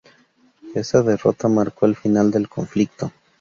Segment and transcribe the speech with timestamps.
[0.73, 3.11] Esa derrota marcó el final del conflicto.